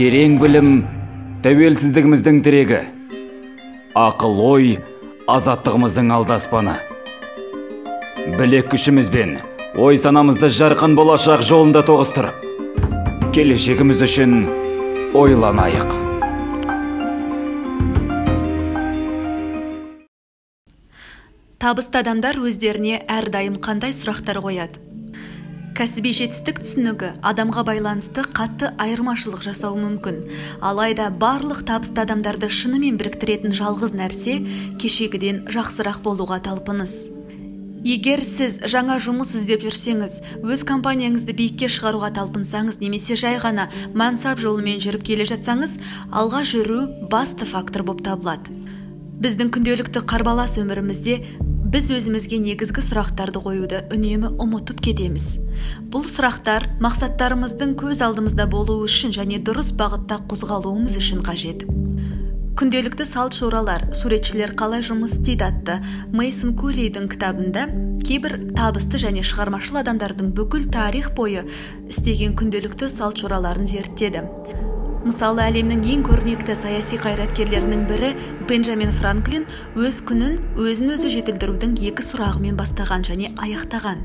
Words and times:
терең 0.00 0.38
білім 0.40 0.68
тәуелсіздігіміздің 1.44 2.38
тірегі. 2.40 2.78
Ақыл 4.00 4.38
ой 4.40 4.70
азаттығымыздың 5.28 6.08
алдаспаны. 6.16 6.78
Білек 8.38 8.70
күшімізбен 8.72 9.36
ой 9.76 10.00
санамызды 10.00 10.48
жарқын 10.56 10.96
болашақ 10.96 11.44
жолында 11.44 11.84
тоғыстырып 11.84 12.32
келешегіміз 13.36 14.00
үшін 14.08 14.36
ойланайық. 15.12 15.92
Табысты 21.60 22.00
адамдар 22.00 22.40
өздеріне 22.40 23.02
әрдайым 23.04 23.60
қандай 23.60 23.92
сұрақтар 23.92 24.40
қояды? 24.40 24.89
Кәсіби 25.80 26.10
жетістік 26.12 26.58
түсінігі 26.60 27.08
адамға 27.24 27.62
байланысты 27.64 28.20
қатты 28.36 28.68
айырмашылық 28.84 29.40
жасауы 29.46 29.78
мүмкін. 29.80 30.18
Алайда 30.60 31.06
барлық 31.08 31.62
табысты 31.64 32.02
адамдарды 32.02 32.50
шынымен 32.52 32.98
біріктіретін 33.00 33.54
жалғыз 33.56 33.94
нәрсе 33.96 34.34
кешегіден 34.76 35.46
жақсырақ 35.48 36.02
болуға 36.04 36.42
талпыныс. 36.44 37.08
Егер 37.80 38.20
сіз 38.20 38.58
жаңа 38.68 38.98
жұмыс 39.00 39.32
іздеп 39.40 39.64
жүрсеңіз 39.64 40.20
өз 40.44 40.66
компанияңызды 40.68 41.32
биікке 41.32 41.72
шығаруға 41.72 42.12
талпынсаңыз 42.18 42.76
немесе 42.84 43.16
жай 43.16 43.40
ғана 43.40 43.70
мансап 43.96 44.36
жолымен 44.44 44.84
жүріп 44.84 45.06
келе 45.08 45.24
жатсаңыз 45.32 45.78
алға 46.12 46.44
жүру 46.44 46.82
басты 47.08 47.48
фактор 47.48 47.88
болып 47.88 48.04
табылады. 48.04 48.52
Біздің 49.24 49.48
күнделікті 49.56 50.04
қарбалас 50.04 50.60
өмірімізде 50.60 51.22
біз 51.70 51.86
өзімізге 51.94 52.40
негізгі 52.42 52.82
сұрақтарды 52.82 53.38
қоюды 53.44 53.84
үнемі 53.94 54.32
ұмытып 54.42 54.80
кетеміз. 54.82 55.36
Бұл 55.92 56.02
сұрақтар 56.10 56.66
мақсаттарымыздың 56.82 57.76
көз 57.78 58.02
алдымызда 58.02 58.48
болуы 58.50 58.88
үшін 58.88 59.14
және 59.14 59.38
дұрыс 59.46 59.70
бағытта 59.78 60.18
қозғалуымыз 60.26 60.98
үшін 60.98 61.22
қажет. 61.22 61.62
Күнделікті 62.58 63.06
салт 63.06 63.38
жоралар 63.38 63.86
суретшілер 63.94 64.56
қалай 64.58 64.82
жұмыс 64.82 65.14
істейді 65.20 65.46
атты 65.46 65.78
мейсон 66.10 66.56
курридің 66.58 67.06
кітабында 67.14 67.68
кейбір 68.02 68.34
табысты 68.58 68.98
және 69.00 69.22
шығармашыл 69.22 69.78
адамдардың 69.84 70.34
бүкіл 70.34 70.66
тарих 70.74 71.14
бойы 71.14 71.46
істеген 71.86 72.34
күнделікті 72.34 72.90
салт 72.90 73.22
жораларын 73.22 73.70
зерттеді. 73.70 74.26
Мысалы 75.04 75.42
әлемнің 75.46 75.82
ең 75.94 76.02
көрнекті 76.04 76.54
саяси 76.58 76.98
қайраткерлерінің 77.00 77.84
бірі 77.88 78.10
бенджамин 78.48 78.92
франклин 78.92 79.46
өз 79.78 80.02
күнін 80.08 80.36
өзін 80.60 80.94
өзі 80.96 81.12
жетілдірудің 81.16 81.76
екі 81.90 82.04
сұрағымен 82.04 82.58
бастаған 82.60 83.06
және 83.08 83.32
аяқтаған. 83.40 84.04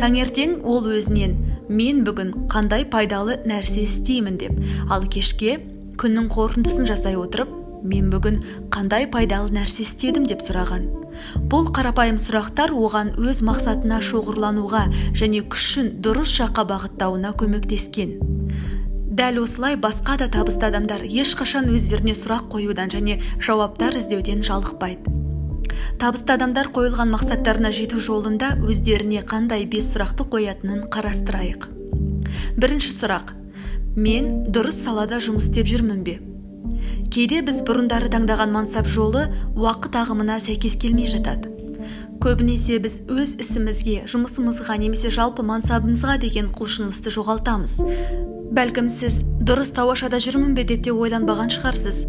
Таңертең 0.00 0.60
ол 0.62 0.86
өзінен 0.94 1.34
мен 1.68 2.04
бүгін 2.06 2.34
қандай 2.52 2.86
пайдалы 2.88 3.40
нәрсе 3.48 3.82
істеймін 3.84 4.38
деп. 4.38 4.54
Ал 4.90 5.06
кешке 5.10 5.58
күннің 5.98 6.30
қорытындысын 6.32 6.86
жасай 6.88 7.18
отырып 7.18 7.50
мен 7.82 8.08
бүгін 8.12 8.40
қандай 8.74 9.08
пайдалы 9.10 9.52
нәрсе 9.54 9.84
істедім 9.84 10.26
деп 10.30 10.42
сұраған. 10.46 10.88
Бұл 11.50 11.70
қарапайым 11.74 12.18
сұрақтар 12.22 12.74
оған 12.74 13.16
өз 13.18 13.42
мақсатына 13.46 14.00
шоғырлануға 14.06 14.86
және 15.18 15.42
күшін 15.50 15.96
дұрыс 16.02 16.38
жаққа 16.38 16.66
бағыттауына 16.72 17.34
көмектескен. 17.38 18.18
Дәл 19.18 19.40
осылай 19.42 19.74
басқа 19.74 20.14
да 20.20 20.28
табысты 20.30 20.68
адамдар 20.68 21.02
ешқашан 21.02 21.66
өздеріне 21.74 22.12
сұрақ 22.14 22.52
қоюдан 22.52 22.92
және 22.92 23.16
жауаптар 23.42 23.96
іздеуден 23.98 24.44
жалықпайды. 24.46 25.10
Табысты 25.98 26.36
адамдар 26.36 26.70
қойылған 26.70 27.10
мақсаттарына 27.16 27.72
жету 27.74 27.98
жолында 27.98 28.52
өздеріне 28.62 29.24
қандай 29.26 29.66
бес 29.66 29.90
сұрақты 29.90 30.22
қоятынын 30.30 30.86
қарастырайық. 30.94 31.66
Бірінші 32.62 32.94
сұрақ. 32.94 33.34
Мен 33.98 34.46
дұрыс 34.54 34.84
салада 34.86 35.18
жұмыс 35.18 35.50
істеп 35.50 35.66
жүрмін 35.66 36.06
бе? 36.06 36.20
Кейде 37.10 37.42
біз 37.42 37.64
бұрындары 37.66 38.12
таңдаған 38.14 38.54
мансап 38.54 38.86
жолы 38.86 39.26
уақыт 39.58 39.98
ағымына 39.98 40.38
сәйкес 40.46 40.78
келмей 40.78 41.10
жатады. 41.10 41.50
Көбінесе 42.22 42.78
біз 42.78 43.02
өз 43.10 43.34
ісімізге 43.42 44.04
жұмысымызға 44.06 44.78
немесе 44.78 45.10
жалпы 45.10 45.42
мансабымызға 45.42 46.20
деген 46.22 46.52
құлшынысты 46.54 47.10
жоғалтамыз. 47.14 47.80
Бәлкім 48.58 48.88
сіз 48.90 49.20
дұрыс 49.46 49.70
тауашада 49.70 50.18
жүрмін 50.18 50.56
бе 50.56 50.64
деп 50.66 50.80
те 50.82 50.90
ойланбаған 50.90 51.52
шығарсыз. 51.54 52.00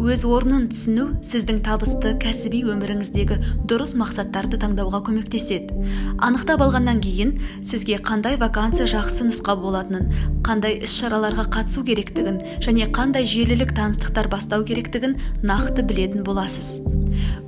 Өз 0.00 0.26
орнын 0.28 0.66
түсіну 0.68 1.06
сіздің 1.24 1.62
табысты 1.64 2.12
кәсіби 2.20 2.60
өміріңіздегі 2.68 3.38
дұрыс 3.68 3.94
мақсаттарды 3.96 4.60
таңдауға 4.60 5.00
көмектеседі. 5.08 5.72
Анықтап 6.20 6.66
алғаннан 6.66 7.00
кейін 7.04 7.32
сізге 7.64 7.96
қандай 8.04 8.36
вакансия 8.40 8.84
жақсы 8.92 9.30
нұсқа 9.30 9.56
болатынын 9.60 10.12
қандай 10.44 10.82
іс 10.84 11.00
шараларға 11.00 11.48
қатысу 11.56 11.86
керектігін 11.88 12.44
және 12.60 12.92
қандай 12.92 13.24
желілік 13.24 13.72
таныстықтар 13.76 14.28
бастау 14.28 14.68
керектігін 14.68 15.16
нақты 15.40 15.84
білетін 15.84 16.24
боласыз. 16.28 16.76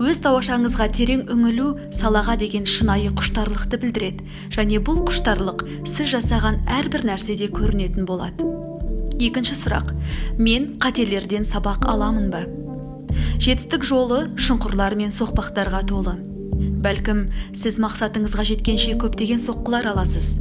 Өз 0.02 0.20
тауашаңызға 0.24 0.88
терең 0.96 1.24
үңілу 1.32 1.68
салаға 1.94 2.36
деген 2.40 2.66
шынайы 2.68 3.12
құштарлықты 3.16 3.78
білдіреді. 3.82 4.26
Және 4.54 4.80
бұл 4.84 5.02
құштарлық 5.08 5.64
сіз 5.88 6.12
жасаған 6.14 6.62
әрбір 6.66 7.06
нәрседе 7.10 7.48
көрінетін 7.52 8.06
болады. 8.08 8.48
Екінші 9.22 9.56
сұрақ. 9.58 9.92
Мен 10.38 10.74
қателерден 10.82 11.46
сабақ 11.46 11.86
аламын 11.88 12.30
ба? 12.32 12.44
Жетістік 13.42 13.84
жолы 13.86 14.24
шұңқырлар 14.36 14.96
мен 14.98 15.12
соқпақтарға 15.14 15.84
толы. 15.90 16.16
Бәлкім 16.82 17.26
сіз 17.54 17.78
мақсатыңызға 17.82 18.46
жеткенше 18.52 18.96
көптеген 18.98 19.38
соққылар 19.42 19.92
аласыз. 19.92 20.38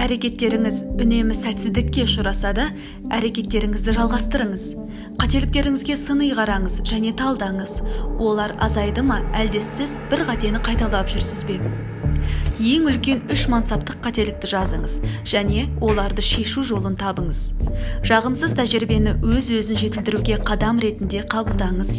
Әрекеттеріңіз 0.00 0.78
үнемі 0.96 1.34
сәтсіздікке 1.36 2.06
ұшыраса 2.06 2.54
да 2.56 2.66
әрекеттеріңізді 3.12 3.92
жалғастырыңыз. 3.98 4.64
Қателіктеріңізге 5.20 5.96
сыни 6.00 6.30
қараңыз 6.36 6.80
және 6.88 7.12
талдаңыз. 7.18 7.80
Олар 8.16 8.54
азайды 8.64 9.04
ма? 9.04 9.20
Әлде 9.36 9.60
сіз 9.64 9.98
бір 10.10 10.24
қатені 10.30 10.62
қайталап 10.64 11.10
жүрсіз 11.12 11.44
бе? 11.48 11.58
Ең 12.60 12.88
үлкен 12.90 13.20
үш 13.32 13.46
мансаптық 13.52 14.00
қателікті 14.06 14.48
жазыңыз 14.50 14.96
және 15.28 15.66
оларды 15.84 16.24
шешу 16.24 16.64
жолын 16.64 16.96
табыңыз. 17.00 17.50
Жағымсыз 18.08 18.56
тәжірибені 18.56 19.18
өз 19.20 19.50
өзін 19.52 19.80
жетілдіруге 19.80 20.40
қадам 20.48 20.80
ретінде 20.80 21.26
қабылдаңыз. 21.28 21.92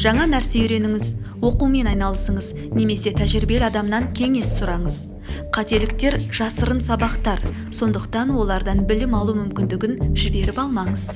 Жаңа 0.00 0.26
нәрсе 0.30 0.60
үйреніңіз 0.64 1.14
оқумен 1.44 1.88
айналысыңыз 1.92 2.52
немесе 2.76 3.12
тәжірибелі 3.16 3.68
адамнан 3.68 4.10
кеңес 4.16 4.58
сұраңыз. 4.58 5.06
Қателіктер 5.54 6.16
жасырын 6.34 6.80
сабақтар. 6.84 7.42
Сондықтан 7.74 8.32
олардан 8.34 8.84
білім 8.88 9.16
алу 9.18 9.34
мүмкіндігін 9.38 10.14
жіберіп 10.14 10.60
алмаңыз. 10.62 11.06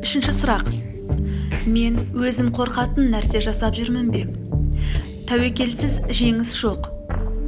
Үшінші 0.00 0.34
сұрақ. 0.36 0.72
Мен 1.66 2.02
өзім 2.14 2.52
қорқатын 2.54 3.10
нәрсе 3.14 3.42
жасап 3.44 3.74
жүрмін 3.78 4.10
бе? 4.14 4.24
Тәуекелсіз 5.26 6.00
жеңіс 6.06 6.56
жоқ. 6.60 6.90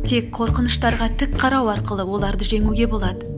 Тек 0.08 0.32
қорқыныштарға 0.34 1.12
тік 1.20 1.36
қарау 1.38 1.68
арқылы 1.72 2.06
оларды 2.06 2.46
жеңуге 2.48 2.88
болады. 2.90 3.28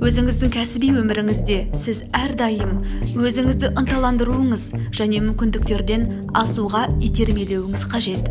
Өзіңіздің 0.00 0.52
кәсіби 0.54 0.90
өміріңізде 1.00 1.56
сіз 1.76 2.04
әрдайым 2.16 2.78
өзіңізді 3.20 3.72
ынталандыруыңыз 3.80 4.70
және 4.96 5.20
мүмкіндіктерден 5.26 6.06
асуға 6.40 6.86
итермелеуіңіз 7.04 7.84
қажет. 7.92 8.30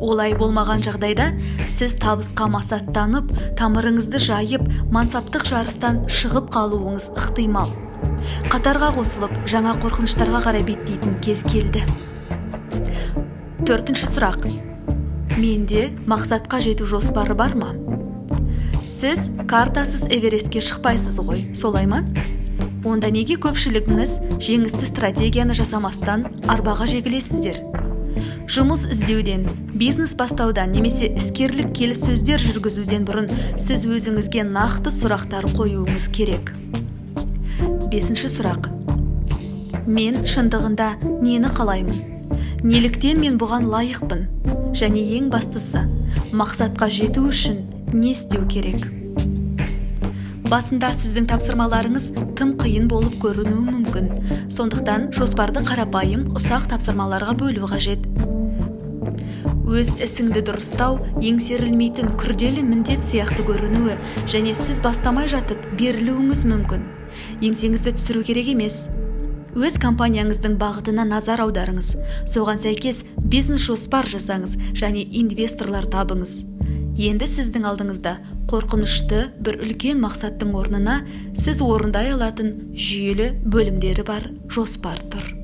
Олай 0.00 0.34
болмаған 0.38 0.84
жағдайда 0.86 1.30
сіз 1.70 1.96
табысқа 2.02 2.48
масаттанып 2.52 3.32
тамырыңызды 3.58 4.20
жайып 4.22 4.64
мансаптық 4.94 5.46
жарыстан 5.48 6.04
шығып 6.10 6.50
қалуыңыз 6.54 7.10
ықтимал. 7.16 7.72
Қатарға 8.52 8.92
қосылып 8.96 9.34
жаңа 9.48 9.76
қорқыныштарға 9.82 10.42
қарай 10.46 10.64
беттейтін 10.66 11.18
кез 11.24 11.42
келді. 11.46 11.84
Төртінші 13.66 14.08
сұрақ. 14.12 14.46
Менде 15.36 15.90
мақсатқа 16.08 16.60
жету 16.64 16.86
жоспары 16.88 17.34
бар 17.36 17.56
ма? 17.58 17.74
Сіз 18.80 19.28
картасыз 19.48 20.06
эверестке 20.08 20.60
шықпайсыз 20.64 21.18
ғой 21.20 21.48
солай 21.56 21.88
ма? 21.90 22.04
Онда 22.86 23.10
неге 23.10 23.34
көпшілігіңіз 23.42 24.12
жеңісті 24.38 24.86
стратегияны 24.86 25.56
жасамастан 25.58 26.28
арбаға 26.46 26.86
жегілесіздер? 26.92 27.75
Жұмыс 28.46 28.84
іздеуден 28.94 29.42
бизнес 29.74 30.12
бастаудан 30.14 30.70
немесе 30.70 31.08
іскерлік 31.18 31.72
келіссөздер 31.74 32.38
жүргізуден 32.38 33.02
бұрын 33.08 33.26
сіз 33.58 33.82
өзіңізге 33.90 34.44
нақты 34.46 34.92
сұрақтар 34.94 35.48
қоюыңыз 35.56 36.06
керек. 36.14 36.52
Бесінші 37.90 38.30
сұрақ. 38.30 38.68
Мен 39.86 40.22
шындығында 40.22 40.92
нені 41.24 41.50
қалаймын? 41.58 42.04
Неліктен 42.62 43.18
мен 43.22 43.40
бұған 43.42 43.66
лайықпын? 43.72 44.22
Және 44.78 45.02
ең 45.18 45.30
бастысы 45.34 45.82
мақсатқа 46.30 46.86
жету 46.86 47.26
үшін 47.32 47.64
не 47.92 48.14
істеу 48.14 48.46
керек? 48.46 48.86
Басында 50.46 50.92
сіздің 50.94 51.26
тапсырмаларыңыз 51.32 52.12
тым 52.38 52.54
қиын 52.60 52.86
болып 52.86 53.18
көрінуі 53.18 53.66
мүмкін. 53.66 54.12
Сондықтан 54.54 55.10
жоспарды 55.16 55.64
қарапайым 55.66 56.28
ұсақ 56.38 56.70
тапсырмаларға 56.70 57.34
бөлу 57.40 57.66
қажет. 57.66 58.06
Өз 59.66 59.90
ісіңді 59.98 60.44
дұрыстау 60.46 61.00
еңсерілмейтін 61.18 62.12
күрделі 62.20 62.62
міндет 62.62 63.02
сияқты 63.02 63.42
көрінуі 63.48 63.96
және 64.30 64.54
сіз 64.54 64.78
бастамай 64.84 65.26
жатып 65.30 65.64
берілуіңіз 65.80 66.44
мүмкін. 66.46 66.84
Еңсеңізді 67.42 67.96
түсіру 67.98 68.22
керек 68.28 68.52
емес. 68.52 68.86
Өз 69.56 69.78
компанияңыздың 69.82 70.54
бағытына 70.60 71.06
назар 71.08 71.42
аударыңыз. 71.42 71.94
Соған 72.30 72.62
сәйкес 72.62 73.02
бизнес 73.18 73.64
жоспар 73.66 74.06
жасаңыз 74.06 74.54
және 74.78 75.02
инвесторлар 75.18 75.88
табыңыз. 75.90 76.44
Енді 76.96 77.26
сіздің 77.28 77.66
алдыңызда 77.68 78.12
қорқынышты 78.52 79.24
бір 79.42 79.58
үлкен 79.66 79.98
мақсаттың 80.04 80.54
орнына 80.56 81.00
сіз 81.36 81.64
орындай 81.66 82.14
алатын 82.14 82.54
жүйелі 82.72 83.32
бөлімдері 83.44 84.06
бар 84.06 84.30
жоспар 84.48 85.02
тұр. 85.10 85.35